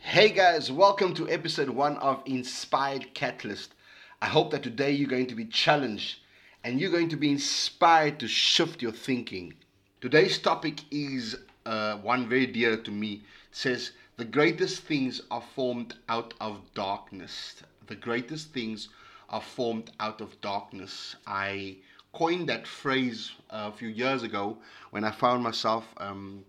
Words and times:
Hey 0.00 0.28
guys, 0.28 0.70
welcome 0.70 1.14
to 1.14 1.30
episode 1.30 1.70
one 1.70 1.96
of 1.96 2.22
Inspired 2.26 3.14
Catalyst. 3.14 3.74
I 4.22 4.26
hope 4.26 4.52
that 4.52 4.62
today 4.62 4.92
you're 4.92 5.08
going 5.08 5.26
to 5.26 5.34
be 5.34 5.46
challenged 5.46 6.20
and 6.62 6.80
you're 6.80 6.92
going 6.92 7.08
to 7.08 7.16
be 7.16 7.32
inspired 7.32 8.20
to 8.20 8.28
shift 8.28 8.80
your 8.80 8.92
thinking. 8.92 9.54
Today's 10.00 10.38
topic 10.38 10.82
is 10.92 11.36
uh, 11.66 11.96
one 11.96 12.28
very 12.28 12.46
dear 12.46 12.76
to 12.76 12.90
me. 12.92 13.14
It 13.50 13.56
says, 13.56 13.90
The 14.18 14.24
greatest 14.24 14.82
things 14.84 15.22
are 15.32 15.42
formed 15.56 15.96
out 16.08 16.34
of 16.40 16.60
darkness. 16.72 17.64
The 17.88 17.96
greatest 17.96 18.52
things 18.52 18.90
are 19.28 19.40
formed 19.40 19.90
out 19.98 20.20
of 20.20 20.40
darkness. 20.40 21.16
I 21.26 21.78
coined 22.12 22.48
that 22.48 22.64
phrase 22.64 23.32
a 23.50 23.72
few 23.72 23.88
years 23.88 24.22
ago 24.22 24.56
when 24.92 25.02
I 25.02 25.10
found 25.10 25.42
myself 25.42 25.84
um, 25.96 26.44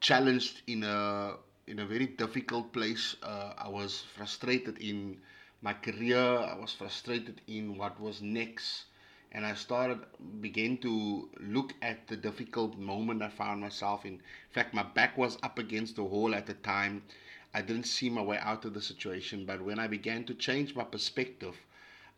challenged 0.00 0.62
in 0.66 0.84
a 0.84 1.34
in 1.66 1.80
a 1.80 1.86
very 1.86 2.06
difficult 2.06 2.72
place. 2.72 3.14
Uh, 3.22 3.52
I 3.58 3.68
was 3.68 4.04
frustrated 4.16 4.78
in 4.78 5.18
my 5.62 5.72
career. 5.72 6.18
I 6.18 6.54
was 6.58 6.72
frustrated 6.72 7.40
in 7.46 7.76
what 7.76 8.00
was 8.00 8.22
next, 8.22 8.84
and 9.32 9.46
I 9.46 9.54
started 9.54 10.00
began 10.40 10.78
to 10.78 11.28
look 11.40 11.74
at 11.82 12.06
the 12.08 12.16
difficult 12.16 12.78
moment 12.78 13.22
I 13.22 13.28
found 13.28 13.60
myself 13.60 14.04
in. 14.04 14.14
In 14.14 14.20
fact, 14.52 14.74
my 14.74 14.82
back 14.82 15.16
was 15.18 15.38
up 15.42 15.58
against 15.58 15.96
the 15.96 16.04
wall 16.04 16.34
at 16.34 16.46
the 16.46 16.54
time. 16.54 17.02
I 17.54 17.62
didn't 17.62 17.84
see 17.84 18.10
my 18.10 18.22
way 18.22 18.38
out 18.38 18.64
of 18.64 18.74
the 18.74 18.82
situation, 18.82 19.44
but 19.44 19.62
when 19.62 19.78
I 19.78 19.86
began 19.86 20.24
to 20.24 20.34
change 20.34 20.74
my 20.74 20.84
perspective, 20.84 21.56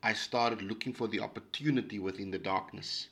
I 0.02 0.12
started 0.12 0.62
looking 0.62 0.92
for 0.92 1.08
the 1.08 1.20
opportunity 1.20 1.98
within 1.98 2.30
the 2.30 2.38
darkness. 2.38 3.08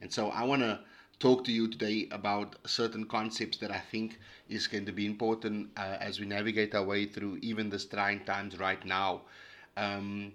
And 0.00 0.12
so 0.12 0.30
I 0.30 0.42
want 0.44 0.62
to 0.62 0.80
talk 1.18 1.44
to 1.44 1.52
you 1.52 1.68
today 1.68 2.08
about 2.10 2.56
certain 2.66 3.04
concepts 3.06 3.58
that 3.58 3.70
I 3.70 3.78
think 3.78 4.18
is 4.48 4.66
going 4.66 4.86
to 4.86 4.92
be 4.92 5.06
important 5.06 5.70
uh, 5.76 5.96
as 6.00 6.18
we 6.20 6.26
navigate 6.26 6.74
our 6.74 6.82
way 6.84 7.06
through 7.06 7.38
even 7.42 7.70
this 7.70 7.84
trying 7.84 8.24
times 8.24 8.58
right 8.58 8.84
now. 8.84 9.22
Um, 9.76 10.32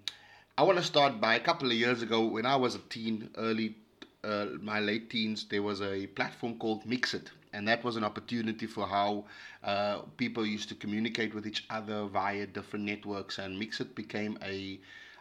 I 0.57 0.63
want 0.63 0.77
to 0.77 0.83
start 0.83 1.19
by 1.19 1.35
a 1.35 1.39
couple 1.39 1.67
of 1.67 1.73
years 1.73 2.01
ago 2.01 2.25
when 2.25 2.45
I 2.45 2.55
was 2.55 2.75
a 2.75 2.79
teen, 2.89 3.29
early, 3.37 3.75
uh, 4.23 4.47
my 4.61 4.79
late 4.79 5.09
teens, 5.09 5.45
there 5.49 5.61
was 5.61 5.81
a 5.81 6.07
platform 6.07 6.57
called 6.57 6.85
MXit. 6.85 7.27
And 7.53 7.67
that 7.67 7.83
was 7.83 7.95
an 7.95 8.03
opportunity 8.03 8.65
for 8.65 8.85
how 8.85 9.25
uh, 9.63 9.99
people 10.17 10.45
used 10.45 10.67
to 10.69 10.75
communicate 10.75 11.33
with 11.33 11.47
each 11.47 11.65
other 11.69 12.05
via 12.05 12.45
different 12.47 12.85
networks. 12.85 13.37
And 13.37 13.61
MXit 13.61 13.95
became 13.95 14.37
a, 14.43 14.79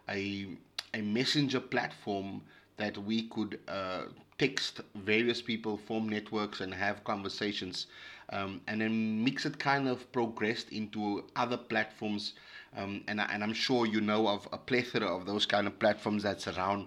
a, 0.08 0.48
a 0.94 1.00
messenger 1.00 1.60
platform 1.60 2.42
that 2.76 2.98
we 2.98 3.22
could 3.28 3.60
uh, 3.68 4.02
text 4.38 4.80
various 4.96 5.40
people, 5.40 5.76
form 5.76 6.08
networks, 6.08 6.60
and 6.60 6.74
have 6.74 7.04
conversations. 7.04 7.86
Um, 8.30 8.60
and 8.66 8.80
then 8.80 9.24
MXit 9.24 9.58
kind 9.58 9.86
of 9.86 10.10
progressed 10.12 10.70
into 10.70 11.24
other 11.36 11.56
platforms. 11.56 12.34
Um, 12.76 13.02
and, 13.08 13.20
and 13.20 13.42
I'm 13.42 13.52
sure 13.54 13.86
you 13.86 14.00
know 14.00 14.26
of 14.28 14.48
a 14.52 14.58
plethora 14.58 15.06
of 15.06 15.26
those 15.26 15.46
kind 15.46 15.66
of 15.66 15.78
platforms 15.78 16.22
that's 16.22 16.48
around. 16.48 16.86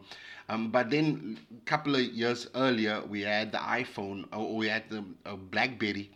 Um, 0.50 0.72
but 0.72 0.90
then 0.90 1.38
a 1.52 1.66
couple 1.66 1.96
of 1.96 2.02
years 2.02 2.48
earlier, 2.56 3.02
we 3.08 3.22
had 3.22 3.52
the 3.52 3.58
iPhone, 3.58 4.26
or 4.32 4.56
we 4.56 4.68
had 4.68 4.90
the 4.90 5.04
uh, 5.26 5.36
BlackBerry. 5.36 6.10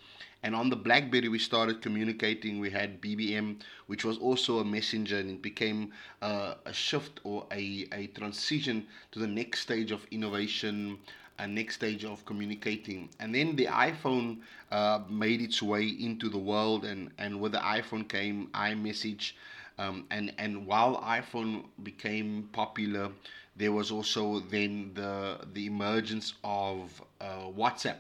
And 0.44 0.56
on 0.56 0.70
the 0.70 0.76
BlackBerry, 0.76 1.28
we 1.28 1.38
started 1.38 1.82
communicating. 1.82 2.60
We 2.60 2.72
had 2.72 3.02
BBM, 3.02 3.62
which 3.88 4.04
was 4.04 4.18
also 4.18 4.60
a 4.60 4.66
messenger, 4.66 5.18
and 5.18 5.30
it 5.30 5.42
became 5.42 5.92
uh, 6.22 6.56
a 6.66 6.74
shift 6.74 7.20
or 7.24 7.46
a, 7.52 7.88
a 7.92 8.08
transition 8.08 8.88
to 9.12 9.20
the 9.20 9.28
next 9.28 9.62
stage 9.62 9.92
of 9.92 10.06
innovation, 10.12 10.98
a 11.38 11.48
next 11.48 11.76
stage 11.76 12.06
of 12.06 12.26
communicating. 12.26 13.10
And 13.20 13.36
then 13.36 13.56
the 13.56 13.66
iPhone 13.66 14.40
uh, 14.72 15.02
made 15.10 15.42
its 15.42 15.62
way 15.62 15.86
into 15.86 16.30
the 16.30 16.40
world, 16.40 16.86
and, 16.86 17.12
and 17.18 17.40
with 17.40 17.52
the 17.52 17.60
iPhone 17.60 18.08
came 18.08 18.48
iMessage. 18.54 19.34
Um, 19.82 20.06
and, 20.12 20.32
and 20.38 20.68
while 20.68 21.02
iPhone 21.02 21.66
became 21.82 22.50
popular, 22.52 23.10
there 23.56 23.72
was 23.72 23.90
also 23.90 24.40
then 24.40 24.92
the, 24.94 25.40
the 25.54 25.66
emergence 25.66 26.34
of 26.44 27.02
uh, 27.20 27.48
WhatsApp 27.58 27.98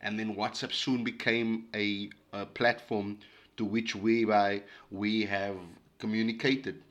and 0.00 0.18
then 0.18 0.34
WhatsApp 0.34 0.72
soon 0.72 1.04
became 1.04 1.64
a, 1.74 2.08
a 2.32 2.46
platform 2.46 3.18
to 3.58 3.64
which 3.64 3.94
whereby 3.94 4.62
we 4.90 5.24
have 5.26 5.56
communicated. 5.98 6.82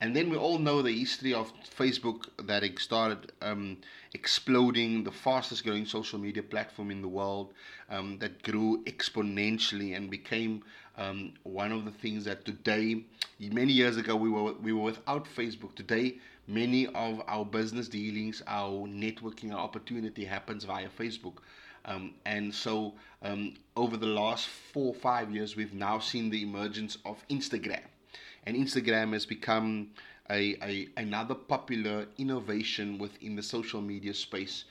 And 0.00 0.14
then 0.14 0.28
we 0.28 0.36
all 0.36 0.58
know 0.58 0.82
the 0.82 0.92
history 0.92 1.32
of 1.32 1.50
Facebook 1.64 2.26
that 2.46 2.62
it 2.62 2.78
started 2.78 3.32
um, 3.40 3.78
exploding, 4.12 5.04
the 5.04 5.10
fastest 5.10 5.64
growing 5.64 5.86
social 5.86 6.18
media 6.18 6.42
platform 6.42 6.90
in 6.90 7.00
the 7.00 7.08
world 7.08 7.54
um, 7.88 8.18
that 8.18 8.42
grew 8.42 8.82
exponentially 8.84 9.96
and 9.96 10.10
became 10.10 10.62
um, 10.98 11.32
one 11.44 11.72
of 11.72 11.86
the 11.86 11.90
things 11.90 12.26
that 12.26 12.44
today, 12.44 13.04
many 13.40 13.72
years 13.72 13.96
ago, 13.96 14.14
we 14.16 14.28
were, 14.28 14.52
we 14.54 14.74
were 14.74 14.82
without 14.82 15.24
Facebook. 15.24 15.74
Today, 15.74 16.18
many 16.46 16.86
of 16.88 17.22
our 17.26 17.46
business 17.46 17.88
dealings, 17.88 18.42
our 18.46 18.86
networking, 18.86 19.52
our 19.52 19.60
opportunity 19.60 20.26
happens 20.26 20.64
via 20.64 20.88
Facebook. 20.88 21.38
Um, 21.86 22.12
and 22.26 22.54
so 22.54 22.94
um, 23.22 23.54
over 23.76 23.96
the 23.96 24.06
last 24.06 24.46
four 24.46 24.88
or 24.88 24.94
five 24.94 25.30
years, 25.30 25.56
we've 25.56 25.74
now 25.74 26.00
seen 26.00 26.28
the 26.28 26.42
emergence 26.42 26.98
of 27.06 27.16
Instagram. 27.28 27.80
And 28.46 28.56
Instagram 28.56 29.12
has 29.12 29.26
become 29.26 29.90
a, 30.30 30.56
a, 30.62 30.88
another 30.96 31.34
popular 31.34 32.06
innovation 32.18 32.98
within 32.98 33.36
the 33.36 33.42
social 33.42 33.80
media 33.80 34.14
space. 34.14 34.64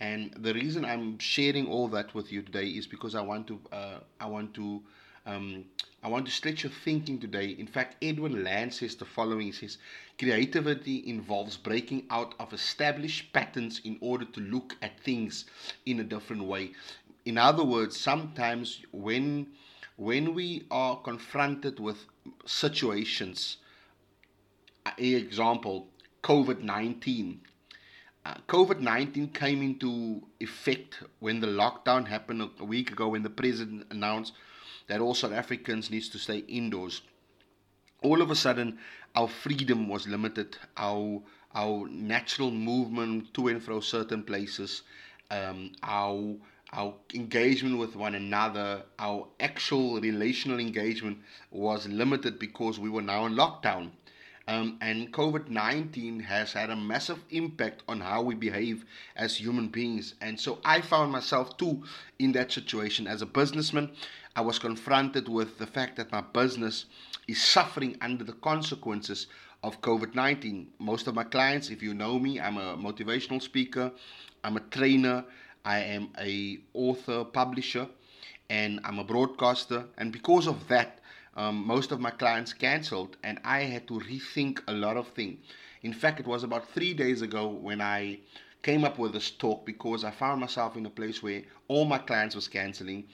And 0.00 0.32
the 0.34 0.54
reason 0.54 0.84
I'm 0.84 1.18
sharing 1.18 1.66
all 1.66 1.88
that 1.88 2.14
with 2.14 2.32
you 2.32 2.42
today 2.42 2.66
is 2.66 2.86
because 2.86 3.14
I 3.14 3.20
want 3.22 3.46
to 3.48 3.60
uh, 3.72 3.98
I 4.20 4.26
want 4.26 4.54
to 4.54 4.82
um, 5.26 5.64
I 6.02 6.08
want 6.08 6.26
to 6.26 6.32
stretch 6.32 6.62
your 6.62 6.72
thinking 6.72 7.18
today. 7.18 7.48
In 7.50 7.66
fact, 7.66 8.02
Edwin 8.02 8.44
Land 8.44 8.72
says 8.72 8.94
the 8.96 9.04
following: 9.04 9.46
He 9.46 9.52
says, 9.52 9.78
creativity 10.18 11.08
involves 11.08 11.56
breaking 11.56 12.04
out 12.10 12.34
of 12.40 12.52
established 12.52 13.32
patterns 13.32 13.80
in 13.84 13.98
order 14.00 14.24
to 14.24 14.40
look 14.40 14.76
at 14.82 15.00
things 15.00 15.44
in 15.86 16.00
a 16.00 16.04
different 16.04 16.44
way. 16.44 16.72
In 17.24 17.36
other 17.38 17.64
words, 17.64 17.98
sometimes 17.98 18.80
when 18.92 19.48
when 19.96 20.34
we 20.34 20.64
are 20.70 20.96
confronted 20.96 21.78
with 21.80 22.06
situations, 22.46 23.58
example, 24.98 25.88
COVID 26.22 26.62
nineteen. 26.62 27.40
Uh, 28.26 28.34
COVID 28.46 28.80
19 28.80 29.28
came 29.28 29.62
into 29.62 30.22
effect 30.40 31.02
when 31.20 31.40
the 31.40 31.46
lockdown 31.46 32.06
happened 32.06 32.50
a 32.58 32.64
week 32.64 32.90
ago 32.90 33.08
when 33.08 33.22
the 33.22 33.30
president 33.30 33.86
announced 33.90 34.34
that 34.86 35.00
all 35.00 35.14
South 35.14 35.32
Africans 35.32 35.90
needs 35.90 36.10
to 36.10 36.18
stay 36.18 36.38
indoors. 36.38 37.00
All 38.02 38.20
of 38.20 38.30
a 38.30 38.34
sudden, 38.34 38.78
our 39.14 39.28
freedom 39.28 39.88
was 39.88 40.06
limited. 40.06 40.58
Our 40.76 41.22
our 41.54 41.88
natural 41.88 42.50
movement 42.50 43.32
to 43.34 43.48
and 43.48 43.62
fro 43.62 43.80
certain 43.80 44.22
places, 44.22 44.82
um, 45.30 45.72
our 45.82 46.36
our 46.72 46.94
engagement 47.14 47.78
with 47.78 47.96
one 47.96 48.14
another, 48.14 48.82
our 48.98 49.26
actual 49.40 50.00
relational 50.00 50.58
engagement 50.58 51.18
was 51.50 51.88
limited 51.88 52.38
because 52.38 52.78
we 52.78 52.90
were 52.90 53.02
now 53.02 53.26
in 53.26 53.34
lockdown. 53.34 53.90
Um, 54.46 54.78
and 54.80 55.12
COVID 55.12 55.48
19 55.48 56.20
has 56.20 56.54
had 56.54 56.70
a 56.70 56.76
massive 56.76 57.22
impact 57.30 57.82
on 57.86 58.00
how 58.00 58.22
we 58.22 58.34
behave 58.34 58.86
as 59.14 59.36
human 59.36 59.68
beings. 59.68 60.14
And 60.22 60.40
so 60.40 60.58
I 60.64 60.80
found 60.80 61.12
myself 61.12 61.58
too 61.58 61.84
in 62.18 62.32
that 62.32 62.50
situation. 62.50 63.06
As 63.06 63.20
a 63.20 63.26
businessman, 63.26 63.90
I 64.34 64.40
was 64.40 64.58
confronted 64.58 65.28
with 65.28 65.58
the 65.58 65.66
fact 65.66 65.96
that 65.96 66.12
my 66.12 66.22
business 66.22 66.86
is 67.26 67.42
suffering 67.42 67.98
under 68.00 68.24
the 68.24 68.32
consequences 68.32 69.26
of 69.62 69.82
COVID 69.82 70.14
19. 70.14 70.68
Most 70.78 71.06
of 71.06 71.14
my 71.14 71.24
clients, 71.24 71.68
if 71.68 71.82
you 71.82 71.92
know 71.92 72.18
me, 72.18 72.40
I'm 72.40 72.56
a 72.56 72.76
motivational 72.76 73.42
speaker, 73.42 73.92
I'm 74.44 74.56
a 74.56 74.60
trainer, 74.60 75.24
I 75.64 75.78
am 75.80 76.10
a 76.18 76.58
author, 76.74 77.24
publisher, 77.24 77.88
and 78.50 78.80
I'm 78.84 78.98
a 78.98 79.04
broadcaster. 79.04 79.86
And 79.96 80.12
because 80.12 80.46
of 80.46 80.68
that, 80.68 81.00
um, 81.36 81.66
most 81.66 81.92
of 81.92 82.00
my 82.00 82.10
clients 82.10 82.52
cancelled, 82.52 83.16
and 83.22 83.38
I 83.44 83.60
had 83.60 83.86
to 83.88 84.00
rethink 84.00 84.60
a 84.66 84.72
lot 84.72 84.96
of 84.96 85.08
things. 85.08 85.38
In 85.82 85.92
fact, 85.92 86.18
it 86.20 86.26
was 86.26 86.42
about 86.42 86.68
three 86.70 86.94
days 86.94 87.22
ago 87.22 87.46
when 87.48 87.80
I 87.80 88.20
came 88.62 88.84
up 88.84 88.98
with 88.98 89.12
this 89.12 89.30
talk 89.30 89.64
because 89.64 90.02
I 90.04 90.10
found 90.10 90.40
myself 90.40 90.76
in 90.76 90.84
a 90.86 90.90
place 90.90 91.22
where 91.22 91.42
all 91.68 91.84
my 91.84 91.98
clients 91.98 92.34
was 92.34 92.48
cancelling. 92.48 93.04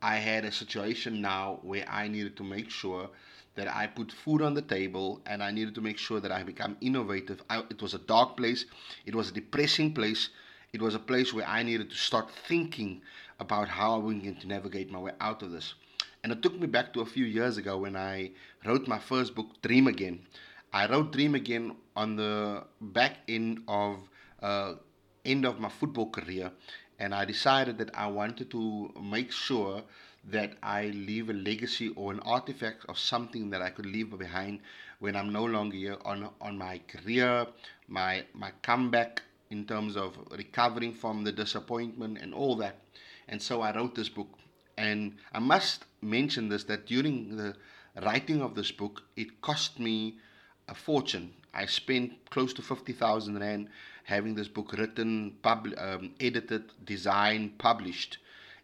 I 0.00 0.16
had 0.16 0.44
a 0.44 0.52
situation 0.52 1.20
now 1.20 1.58
where 1.62 1.88
I 1.88 2.08
needed 2.08 2.36
to 2.36 2.44
make 2.44 2.70
sure 2.70 3.10
that 3.54 3.68
I 3.68 3.86
put 3.86 4.12
food 4.12 4.42
on 4.42 4.54
the 4.54 4.62
table 4.62 5.20
and 5.26 5.42
I 5.42 5.50
needed 5.50 5.74
to 5.74 5.80
make 5.80 5.98
sure 5.98 6.20
that 6.20 6.32
I 6.32 6.42
become 6.42 6.76
innovative. 6.80 7.42
I, 7.50 7.60
it 7.68 7.82
was 7.82 7.94
a 7.94 7.98
dark 7.98 8.36
place, 8.36 8.64
it 9.04 9.14
was 9.14 9.30
a 9.30 9.32
depressing 9.32 9.92
place, 9.92 10.30
it 10.72 10.80
was 10.80 10.94
a 10.94 10.98
place 10.98 11.34
where 11.34 11.46
I 11.46 11.62
needed 11.62 11.90
to 11.90 11.96
start 11.96 12.30
thinking 12.48 13.02
about 13.38 13.68
how 13.68 13.96
I'm 13.96 14.20
going 14.20 14.36
to 14.36 14.48
navigate 14.48 14.90
my 14.90 14.98
way 14.98 15.12
out 15.20 15.42
of 15.42 15.52
this. 15.52 15.74
And 16.22 16.32
it 16.32 16.40
took 16.40 16.58
me 16.58 16.66
back 16.66 16.94
to 16.94 17.02
a 17.02 17.04
few 17.04 17.26
years 17.26 17.58
ago 17.58 17.76
when 17.76 17.94
I 17.94 18.30
wrote 18.64 18.88
my 18.88 18.98
first 18.98 19.34
book, 19.34 19.60
Dream 19.60 19.86
Again. 19.86 20.20
I 20.72 20.86
wrote 20.86 21.12
Dream 21.12 21.34
Again 21.34 21.76
on 21.94 22.16
the 22.16 22.64
back 22.80 23.18
end 23.28 23.62
of 23.68 23.98
uh, 24.40 24.76
end 25.26 25.44
of 25.44 25.60
my 25.60 25.68
football 25.68 26.08
career, 26.08 26.50
and 26.98 27.14
I 27.14 27.26
decided 27.26 27.76
that 27.76 27.90
I 27.94 28.06
wanted 28.06 28.50
to 28.52 28.90
make 28.98 29.30
sure 29.30 29.82
that 30.30 30.54
I 30.62 30.86
leave 30.86 31.28
a 31.28 31.34
legacy 31.34 31.90
or 31.96 32.12
an 32.12 32.20
artifact 32.20 32.86
of 32.88 32.98
something 32.98 33.50
that 33.50 33.60
I 33.60 33.68
could 33.68 33.86
leave 33.86 34.16
behind 34.18 34.60
when 35.00 35.16
I'm 35.16 35.32
no 35.32 35.44
longer 35.44 35.76
here 35.76 35.98
on 36.06 36.30
on 36.40 36.56
my 36.56 36.80
career, 36.88 37.46
my 37.88 38.24
my 38.32 38.52
comeback 38.62 39.22
in 39.52 39.66
terms 39.66 39.96
of 39.96 40.18
recovering 40.30 40.94
from 40.94 41.24
the 41.24 41.30
disappointment 41.30 42.18
and 42.18 42.32
all 42.32 42.56
that. 42.56 42.76
And 43.28 43.40
so 43.40 43.60
I 43.60 43.76
wrote 43.76 43.94
this 43.94 44.08
book. 44.08 44.38
And 44.78 45.16
I 45.32 45.38
must 45.38 45.84
mention 46.00 46.48
this 46.48 46.64
that 46.64 46.86
during 46.86 47.36
the 47.36 47.54
writing 48.02 48.40
of 48.40 48.54
this 48.54 48.72
book, 48.72 49.02
it 49.14 49.42
cost 49.42 49.78
me 49.78 50.16
a 50.68 50.74
fortune. 50.74 51.34
I 51.52 51.66
spent 51.66 52.30
close 52.30 52.54
to 52.54 52.62
50,000 52.62 53.38
Rand 53.38 53.68
having 54.04 54.34
this 54.34 54.48
book 54.48 54.72
written, 54.72 55.36
pub- 55.42 55.74
um, 55.76 56.14
edited, 56.18 56.72
designed, 56.84 57.58
published. 57.58 58.16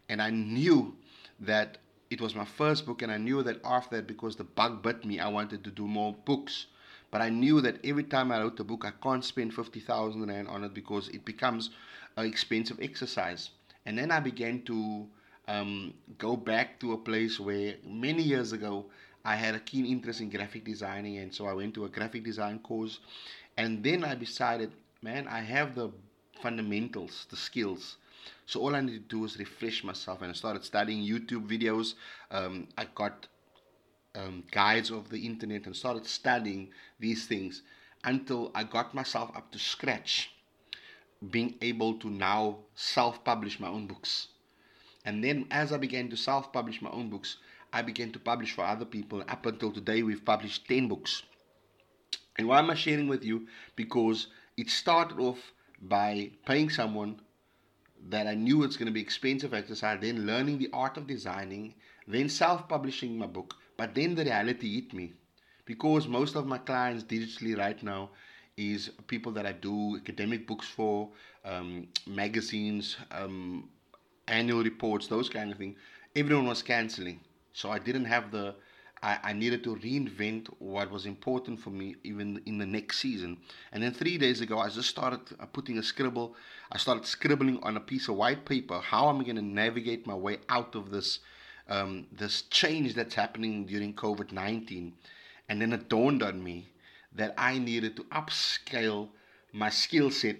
And 0.09 0.19
I 0.21 0.31
knew 0.31 0.95
that 1.39 1.77
it 2.09 2.19
was 2.19 2.33
my 2.33 2.45
first 2.45 2.87
book, 2.87 3.03
and 3.03 3.11
I 3.11 3.17
knew 3.17 3.43
that 3.43 3.61
after 3.63 3.97
that, 3.97 4.07
because 4.07 4.35
the 4.35 4.43
bug 4.43 4.81
bit 4.81 5.05
me, 5.05 5.19
I 5.19 5.27
wanted 5.27 5.63
to 5.65 5.69
do 5.69 5.87
more 5.87 6.15
books. 6.25 6.65
But 7.11 7.21
I 7.21 7.29
knew 7.29 7.61
that 7.61 7.83
every 7.83 8.03
time 8.03 8.31
I 8.31 8.39
wrote 8.39 8.59
a 8.59 8.63
book, 8.63 8.85
I 8.85 8.91
can't 9.03 9.25
spend 9.25 9.53
50,000 9.53 10.27
Rand 10.27 10.47
on 10.47 10.63
it 10.63 10.73
because 10.73 11.09
it 11.09 11.25
becomes 11.25 11.71
an 12.17 12.25
expensive 12.25 12.79
exercise. 12.81 13.49
And 13.85 13.97
then 13.97 14.11
I 14.11 14.19
began 14.19 14.61
to 14.63 15.07
um, 15.47 15.93
go 16.17 16.35
back 16.35 16.79
to 16.81 16.93
a 16.93 16.97
place 16.97 17.39
where 17.39 17.75
many 17.85 18.21
years 18.21 18.51
ago 18.51 18.85
I 19.25 19.35
had 19.35 19.55
a 19.55 19.59
keen 19.59 19.85
interest 19.85 20.21
in 20.21 20.29
graphic 20.29 20.63
designing, 20.63 21.17
and 21.17 21.33
so 21.33 21.47
I 21.47 21.53
went 21.53 21.73
to 21.75 21.85
a 21.85 21.89
graphic 21.89 22.23
design 22.23 22.59
course. 22.59 22.99
And 23.57 23.83
then 23.83 24.03
I 24.03 24.15
decided, 24.15 24.71
man, 25.01 25.27
I 25.27 25.41
have 25.41 25.75
the 25.75 25.89
fundamentals, 26.41 27.25
the 27.29 27.35
skills. 27.35 27.97
So 28.45 28.61
all 28.61 28.75
I 28.75 28.81
need 28.81 28.93
to 29.09 29.17
do 29.17 29.25
is 29.25 29.37
refresh 29.37 29.83
myself, 29.83 30.21
and 30.21 30.31
I 30.31 30.33
started 30.33 30.63
studying 30.63 31.03
YouTube 31.03 31.47
videos. 31.47 31.95
Um, 32.31 32.67
I 32.77 32.85
got 32.95 33.27
um, 34.15 34.43
guides 34.51 34.89
of 34.89 35.09
the 35.09 35.25
internet 35.25 35.65
and 35.65 35.75
started 35.75 36.05
studying 36.05 36.71
these 36.99 37.25
things 37.27 37.61
until 38.03 38.51
I 38.55 38.63
got 38.63 38.93
myself 38.93 39.35
up 39.35 39.51
to 39.51 39.59
scratch, 39.59 40.31
being 41.29 41.55
able 41.61 41.95
to 41.95 42.09
now 42.09 42.59
self 42.75 43.23
publish 43.23 43.59
my 43.59 43.67
own 43.67 43.87
books. 43.87 44.27
And 45.05 45.23
then 45.23 45.45
as 45.51 45.71
I 45.71 45.77
began 45.77 46.09
to 46.09 46.17
self 46.17 46.51
publish 46.51 46.81
my 46.81 46.89
own 46.91 47.09
books, 47.09 47.37
I 47.71 47.81
began 47.81 48.11
to 48.13 48.19
publish 48.19 48.53
for 48.53 48.65
other 48.65 48.85
people. 48.85 49.23
Up 49.27 49.45
until 49.45 49.71
today, 49.71 50.01
we've 50.01 50.25
published 50.25 50.67
10 50.67 50.87
books. 50.87 51.23
And 52.37 52.47
why 52.47 52.59
am 52.59 52.69
I 52.69 52.75
sharing 52.75 53.07
with 53.07 53.23
you? 53.23 53.47
Because 53.75 54.27
it 54.57 54.69
started 54.69 55.19
off 55.19 55.53
by 55.81 56.31
paying 56.45 56.69
someone 56.69 57.21
that 58.09 58.27
I 58.27 58.33
knew 58.33 58.63
it's 58.63 58.77
going 58.77 58.87
to 58.87 58.93
be 58.93 59.01
expensive 59.01 59.53
exercise, 59.53 59.99
then 60.01 60.25
learning 60.25 60.57
the 60.57 60.69
art 60.73 60.97
of 60.97 61.05
designing, 61.05 61.75
then 62.07 62.29
self 62.29 62.67
publishing 62.67 63.17
my 63.17 63.27
book. 63.27 63.55
But 63.79 63.95
then 63.95 64.13
the 64.13 64.25
reality 64.25 64.75
hit 64.75 64.93
me 64.93 65.13
because 65.63 66.05
most 66.05 66.35
of 66.35 66.45
my 66.45 66.57
clients 66.57 67.05
digitally 67.05 67.57
right 67.57 67.81
now 67.81 68.09
is 68.57 68.89
people 69.07 69.31
that 69.31 69.45
I 69.45 69.53
do 69.53 69.95
academic 69.95 70.45
books 70.45 70.67
for, 70.67 71.07
um, 71.45 71.87
magazines, 72.05 72.97
um, 73.09 73.69
annual 74.27 74.63
reports, 74.63 75.07
those 75.07 75.29
kind 75.29 75.49
of 75.53 75.57
things. 75.57 75.77
Everyone 76.13 76.47
was 76.47 76.61
canceling. 76.61 77.21
So 77.53 77.71
I 77.71 77.79
didn't 77.79 78.03
have 78.03 78.31
the, 78.31 78.55
I, 79.01 79.17
I 79.23 79.31
needed 79.31 79.63
to 79.63 79.77
reinvent 79.77 80.47
what 80.59 80.91
was 80.91 81.05
important 81.05 81.57
for 81.61 81.69
me 81.69 81.95
even 82.03 82.41
in 82.45 82.57
the 82.57 82.65
next 82.65 82.99
season. 82.99 83.37
And 83.71 83.81
then 83.81 83.93
three 83.93 84.17
days 84.17 84.41
ago, 84.41 84.59
I 84.59 84.67
just 84.67 84.89
started 84.89 85.21
uh, 85.39 85.45
putting 85.45 85.77
a 85.77 85.83
scribble. 85.83 86.35
I 86.69 86.77
started 86.77 87.05
scribbling 87.05 87.59
on 87.63 87.77
a 87.77 87.79
piece 87.79 88.09
of 88.09 88.15
white 88.15 88.43
paper. 88.43 88.81
How 88.81 89.07
I'm 89.07 89.21
I 89.21 89.23
going 89.23 89.37
to 89.37 89.41
navigate 89.41 90.05
my 90.05 90.15
way 90.15 90.39
out 90.49 90.75
of 90.75 90.91
this, 90.91 91.19
um, 91.69 92.07
this 92.11 92.41
change 92.43 92.95
that's 92.95 93.15
happening 93.15 93.65
during 93.65 93.93
COVID 93.93 94.31
19? 94.31 94.93
And 95.47 95.61
then 95.61 95.71
it 95.71 95.87
dawned 95.87 96.21
on 96.21 96.43
me 96.43 96.67
that 97.13 97.33
I 97.37 97.57
needed 97.57 97.95
to 97.95 98.03
upscale 98.05 99.09
my 99.53 99.69
skill 99.69 100.11
set 100.11 100.37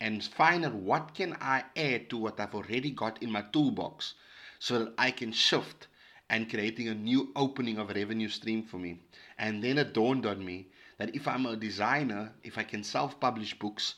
and 0.00 0.24
find 0.24 0.64
out 0.64 0.74
what 0.74 1.14
can 1.14 1.36
I 1.40 1.64
add 1.76 2.10
to 2.10 2.16
what 2.16 2.40
I've 2.40 2.54
already 2.54 2.90
got 2.90 3.22
in 3.22 3.30
my 3.30 3.42
toolbox 3.52 4.14
so 4.58 4.78
that 4.78 4.94
I 4.98 5.10
can 5.10 5.32
shift 5.32 5.86
and 6.28 6.48
creating 6.48 6.88
a 6.88 6.94
new 6.94 7.32
opening 7.36 7.78
of 7.78 7.90
revenue 7.90 8.28
stream 8.28 8.62
for 8.62 8.78
me. 8.78 9.00
And 9.38 9.62
then 9.62 9.78
it 9.78 9.92
dawned 9.92 10.26
on 10.26 10.44
me 10.44 10.68
that 10.98 11.14
if 11.14 11.26
I'm 11.26 11.46
a 11.46 11.56
designer, 11.56 12.32
if 12.42 12.56
I 12.56 12.62
can 12.62 12.84
self 12.84 13.18
publish 13.20 13.58
books, 13.58 13.94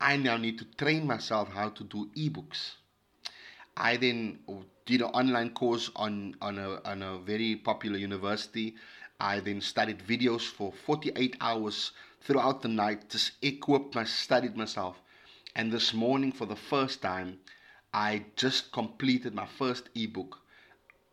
I 0.00 0.16
now 0.16 0.36
need 0.36 0.58
to 0.58 0.64
train 0.64 1.06
myself 1.06 1.52
how 1.52 1.70
to 1.70 1.84
do 1.84 2.10
ebooks. 2.16 2.74
I 3.78 3.96
then 3.96 4.40
did 4.86 5.00
an 5.00 5.08
online 5.08 5.50
course 5.50 5.90
on, 5.96 6.34
on, 6.42 6.58
a, 6.58 6.80
on 6.84 7.02
a 7.02 7.18
very 7.18 7.56
popular 7.56 7.96
university. 7.96 8.74
I 9.20 9.40
then 9.40 9.60
studied 9.60 10.00
videos 10.00 10.42
for 10.42 10.72
48 10.72 11.36
hours 11.40 11.92
throughout 12.20 12.62
the 12.62 12.68
night, 12.68 13.08
just 13.08 13.32
equipped 13.40 13.94
my 13.94 14.04
studied 14.04 14.56
myself. 14.56 15.00
And 15.54 15.72
this 15.72 15.94
morning, 15.94 16.32
for 16.32 16.46
the 16.46 16.56
first 16.56 17.00
time, 17.00 17.38
I 17.94 18.26
just 18.36 18.72
completed 18.72 19.34
my 19.34 19.46
first 19.46 19.88
ebook 19.94 20.38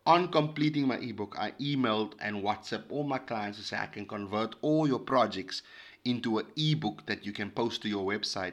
on 0.06 0.28
completing 0.28 0.86
my 0.86 0.98
ebook, 0.98 1.34
I 1.36 1.50
emailed 1.60 2.12
and 2.20 2.44
WhatsApp 2.44 2.84
all 2.90 3.02
my 3.02 3.18
clients 3.18 3.58
to 3.58 3.64
say 3.64 3.76
I 3.76 3.86
can 3.86 4.06
convert 4.06 4.54
all 4.62 4.86
your 4.86 5.00
projects 5.00 5.62
into 6.04 6.38
an 6.38 6.46
ebook 6.56 7.04
that 7.06 7.26
you 7.26 7.32
can 7.32 7.50
post 7.50 7.82
to 7.82 7.88
your 7.88 8.06
website. 8.06 8.52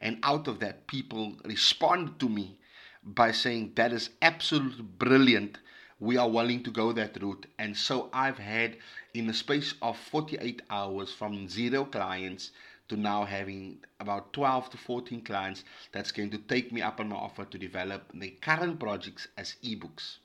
And 0.00 0.18
out 0.22 0.48
of 0.48 0.60
that, 0.60 0.86
people 0.86 1.36
responded 1.44 2.18
to 2.20 2.28
me 2.30 2.58
by 3.04 3.32
saying 3.32 3.72
that 3.76 3.92
is 3.92 4.10
absolutely 4.22 4.82
brilliant. 4.82 5.58
We 6.00 6.16
are 6.16 6.28
willing 6.28 6.62
to 6.64 6.70
go 6.70 6.92
that 6.92 7.20
route. 7.22 7.46
And 7.58 7.76
so 7.76 8.08
I've 8.12 8.38
had, 8.38 8.78
in 9.12 9.26
the 9.26 9.34
space 9.34 9.74
of 9.82 9.98
48 9.98 10.62
hours, 10.70 11.12
from 11.12 11.48
zero 11.48 11.84
clients 11.84 12.50
to 12.88 12.96
now 12.96 13.24
having 13.24 13.78
about 14.00 14.32
12 14.32 14.70
to 14.70 14.76
14 14.76 15.22
clients 15.22 15.64
that's 15.92 16.12
going 16.12 16.30
to 16.30 16.38
take 16.38 16.72
me 16.72 16.82
up 16.82 17.00
on 17.00 17.08
my 17.08 17.16
offer 17.16 17.44
to 17.44 17.58
develop 17.58 18.02
the 18.14 18.30
current 18.42 18.78
projects 18.78 19.28
as 19.36 19.56
ebooks. 19.62 20.18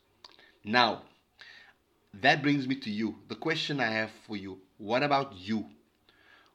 Now, 0.63 1.03
that 2.13 2.41
brings 2.41 2.67
me 2.67 2.75
to 2.75 2.89
you. 2.89 3.19
The 3.27 3.35
question 3.35 3.79
I 3.79 3.91
have 3.91 4.11
for 4.25 4.35
you: 4.35 4.59
What 4.77 5.03
about 5.03 5.33
you? 5.35 5.65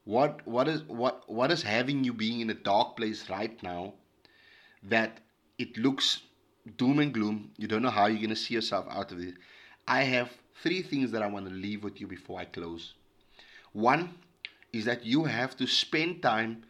What 0.05 0.47
what 0.47 0.69
is 0.69 0.83
what 0.83 1.31
what 1.31 1.51
is 1.51 1.63
having 1.63 2.05
you 2.05 2.13
being 2.13 2.41
in 2.41 2.51
a 2.51 2.55
dark 2.55 2.97
place 2.97 3.31
right 3.31 3.63
now 3.63 3.95
that 4.83 5.21
it 5.59 5.77
looks 5.77 6.23
doom 6.77 6.99
and 6.99 7.13
gloom? 7.13 7.51
You 7.57 7.69
don't 7.69 7.83
know 7.83 7.91
how 7.91 8.07
you're 8.07 8.23
gonna 8.23 8.37
see 8.37 8.55
yourself 8.55 8.87
out 8.91 9.13
of 9.13 9.21
it. 9.21 9.35
I 9.87 10.03
have 10.03 10.31
three 10.63 10.83
things 10.83 11.11
that 11.13 11.23
I 11.23 11.27
want 11.27 11.47
to 11.49 11.55
leave 11.55 11.85
with 11.85 12.01
you 12.01 12.07
before 12.07 12.41
I 12.41 12.45
close. 12.45 12.95
One 13.73 14.15
is 14.73 14.85
that 14.87 15.05
you 15.05 15.25
have 15.25 15.57
to 15.57 15.67
spend 15.67 16.23
time 16.23 16.65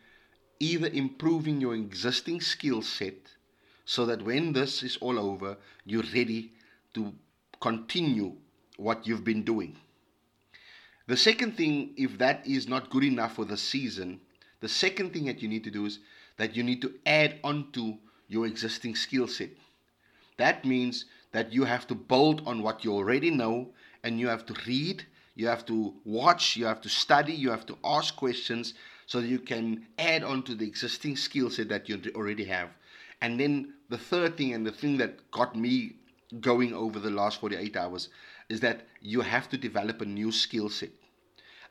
either 0.61 0.89
improving 0.89 1.61
your 1.61 1.75
existing 1.75 2.41
skill 2.41 2.83
set 2.83 3.15
so 3.85 4.07
that 4.07 4.23
when 4.23 4.53
this 4.53 4.83
is 4.83 4.97
all 4.99 5.19
over, 5.19 5.57
you're 5.85 6.05
ready 6.15 6.53
to 6.95 7.13
continue 7.61 8.35
what 8.77 9.07
you've 9.07 9.25
been 9.25 9.43
doing. 9.43 9.77
The 11.07 11.17
second 11.17 11.57
thing, 11.57 11.93
if 11.97 12.17
that 12.19 12.47
is 12.47 12.67
not 12.67 12.89
good 12.89 13.05
enough 13.05 13.35
for 13.35 13.45
the 13.45 13.57
season, 13.57 14.21
the 14.61 14.69
second 14.69 15.13
thing 15.13 15.27
that 15.27 15.43
you 15.43 15.49
need 15.49 15.65
to 15.65 15.71
do 15.71 15.85
is 15.85 15.99
that 16.39 16.57
you 16.57 16.63
need 16.63 16.81
to 16.83 16.95
add 17.05 17.39
on 17.45 17.71
to 17.73 17.99
your 18.29 18.47
existing 18.47 18.95
skill 18.95 19.29
set. 19.29 19.51
That 20.37 20.65
means 20.65 21.05
that 21.33 21.53
you 21.53 21.65
have 21.65 21.87
to 21.89 21.95
build 21.95 22.43
on 22.47 22.63
what 22.63 22.85
you 22.85 22.93
already 22.93 23.31
know 23.31 23.71
and 24.03 24.19
you 24.19 24.29
have 24.29 24.47
to 24.47 24.55
read, 24.67 25.05
you 25.35 25.47
have 25.47 25.65
to 25.67 25.95
watch, 26.05 26.57
you 26.57 26.67
have 26.67 26.81
to 26.83 26.89
study, 26.89 27.33
you 27.33 27.51
have 27.51 27.67
to 27.67 27.79
ask 27.85 28.15
questions 28.17 28.75
so 29.07 29.21
that 29.21 29.27
you 29.27 29.39
can 29.39 29.87
add 29.99 30.23
on 30.23 30.43
to 30.45 30.55
the 30.55 30.67
existing 30.67 31.17
skill 31.17 31.51
set 31.51 31.69
that 31.69 31.89
you 31.89 32.01
already 32.15 32.45
have. 32.45 32.71
And 33.21 33.39
then 33.39 33.75
the 33.89 33.99
third 33.99 34.37
thing 34.37 34.55
and 34.55 34.67
the 34.67 34.73
thing 34.73 34.97
that 34.99 35.31
got 35.31 35.57
me 35.57 35.97
going 36.41 36.73
over 36.73 36.99
the 36.99 37.11
last 37.11 37.41
48 37.41 37.77
hours 37.77 38.09
is 38.49 38.61
that 38.61 38.87
you 39.01 39.21
have 39.21 39.49
to 39.51 39.57
develop 39.57 40.01
a 40.01 40.05
new 40.05 40.33
skill 40.33 40.69
set. 40.69 40.91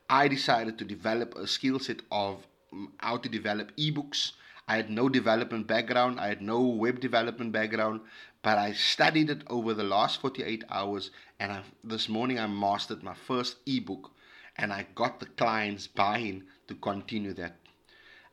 I 0.08 0.28
decided 0.28 0.78
to 0.78 0.84
develop 0.84 1.34
a 1.34 1.46
skill 1.46 1.78
set 1.78 2.00
of 2.10 2.46
mm, 2.72 2.88
how 2.98 3.16
to 3.16 3.28
develop 3.28 3.74
ebooks, 3.76 4.32
I 4.66 4.76
had 4.76 4.88
no 4.88 5.08
development 5.08 5.66
background, 5.66 6.18
I 6.18 6.28
had 6.28 6.40
no 6.40 6.60
web 6.62 7.00
development 7.00 7.52
background, 7.52 8.00
but 8.42 8.56
I 8.56 8.72
studied 8.72 9.28
it 9.28 9.42
over 9.48 9.74
the 9.74 9.84
last 9.84 10.20
48 10.20 10.64
hours. 10.70 11.10
And 11.38 11.52
I, 11.52 11.62
this 11.82 12.08
morning 12.08 12.38
I 12.38 12.46
mastered 12.46 13.02
my 13.02 13.14
first 13.14 13.56
ebook 13.66 14.10
and 14.56 14.72
I 14.72 14.86
got 14.94 15.20
the 15.20 15.26
clients 15.26 15.86
buying 15.86 16.44
to 16.68 16.74
continue 16.74 17.34
that. 17.34 17.56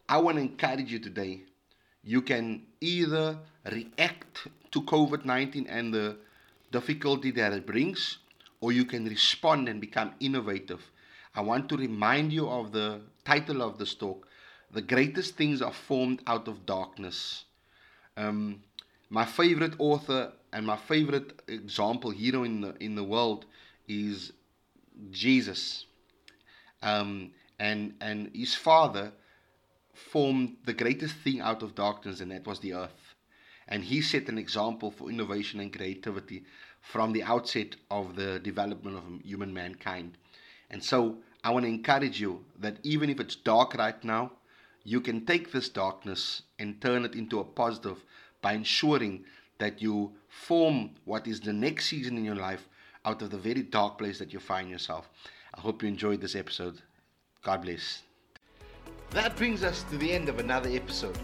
I 0.08 0.18
want 0.18 0.38
to 0.38 0.42
encourage 0.42 0.92
you 0.92 1.00
today. 1.00 1.42
You 2.04 2.22
can 2.22 2.64
either 2.80 3.38
react 3.70 4.48
to 4.72 4.82
COVID 4.82 5.26
19 5.26 5.68
and 5.68 5.94
the 5.94 6.18
difficulty 6.72 7.32
that 7.32 7.54
it 7.54 7.66
brings, 7.66 8.18
or 8.62 8.72
you 8.72 8.86
can 8.86 9.06
respond 9.06 9.68
and 9.68 9.82
become 9.82 10.14
innovative. 10.20 10.82
I 11.36 11.42
want 11.42 11.70
to 11.70 11.78
remind 11.78 12.32
you 12.32 12.50
of 12.50 12.72
the 12.72 13.02
title 13.26 13.62
of 13.62 13.78
this 13.78 13.94
talk 13.94 14.28
The 14.74 14.82
Greatest 14.82 15.36
Things 15.36 15.62
Are 15.62 15.74
Formed 15.74 16.22
Out 16.26 16.48
of 16.48 16.66
Darkness. 16.66 17.44
Um, 18.16 18.64
my 19.10 19.26
favorite 19.26 19.74
author 19.80 20.32
and 20.54 20.66
my 20.66 20.78
favorite 20.78 21.42
example 21.50 22.12
hero 22.12 22.44
in 22.44 22.62
the, 22.62 22.76
in 22.80 22.96
the 22.96 23.04
world 23.04 23.46
is 23.90 24.32
Jesus. 25.12 25.86
Um, 26.82 27.32
and, 27.60 27.96
and 28.00 28.32
his 28.34 28.56
father 28.56 29.12
formed 29.94 30.56
the 30.64 30.74
greatest 30.74 31.18
thing 31.18 31.42
out 31.42 31.64
of 31.64 31.76
darkness, 31.76 32.22
and 32.22 32.32
that 32.32 32.48
was 32.48 32.60
the 32.60 32.74
earth. 32.74 33.16
And 33.68 33.84
he 33.84 34.02
set 34.02 34.30
an 34.30 34.38
example 34.38 34.90
for 34.90 35.10
innovation 35.10 35.60
and 35.60 35.76
creativity 35.76 36.46
from 36.80 37.12
the 37.12 37.24
outset 37.24 37.76
of 37.90 38.16
the 38.16 38.40
development 38.40 38.96
of 38.96 39.04
human 39.26 39.54
mankind. 39.54 40.18
And 40.70 40.82
so 40.82 41.18
I 41.44 41.52
want 41.52 41.66
to 41.66 41.70
encourage 41.70 42.22
you 42.22 42.46
that 42.60 42.78
even 42.84 43.10
if 43.10 43.20
it's 43.20 43.36
dark 43.36 43.76
right 43.76 44.02
now, 44.04 44.32
you 44.84 45.02
can 45.02 45.26
take 45.26 45.52
this 45.52 45.70
darkness 45.70 46.44
and 46.60 46.82
turn 46.82 47.06
it 47.06 47.16
into 47.16 47.40
a 47.40 47.44
positive 47.44 48.04
by 48.42 48.54
ensuring 48.54 49.24
that 49.60 49.82
you 49.82 50.12
form 50.28 50.92
what 51.06 51.28
is 51.28 51.40
the 51.40 51.54
next 51.54 51.86
season 51.86 52.18
in 52.18 52.26
your 52.26 52.36
life 52.36 52.68
out 53.06 53.22
of 53.22 53.30
the 53.30 53.38
very 53.38 53.62
dark 53.62 53.98
place 53.98 54.18
that 54.20 54.34
you 54.34 54.40
find 54.40 54.70
yourself. 54.70 55.10
I 55.54 55.62
hope 55.62 55.84
you 55.84 55.90
enjoyed 55.90 56.22
this 56.22 56.36
episode. 56.36 56.82
God 57.44 57.62
bless. 57.64 58.04
That 59.12 59.36
brings 59.36 59.64
us 59.64 59.84
to 59.84 59.98
the 59.98 60.12
end 60.12 60.30
of 60.30 60.40
another 60.40 60.70
episode. 60.70 61.18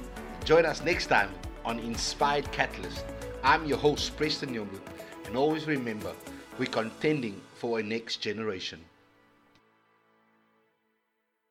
Join 0.44 0.66
us 0.66 0.84
next 0.84 1.08
time 1.08 1.32
on 1.66 1.80
Inspired 1.80 2.52
Catalyst. 2.52 3.06
I'm 3.44 3.66
your 3.66 3.78
host, 3.78 4.16
Preston 4.18 4.54
Yomu, 4.54 4.80
and 5.26 5.36
always 5.36 5.68
remember, 5.68 6.14
we're 6.60 6.66
contending 6.66 7.42
for 7.56 7.80
a 7.80 7.84
next 7.84 8.18
generation. 8.18 8.80